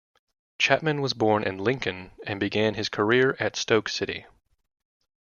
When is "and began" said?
2.25-2.73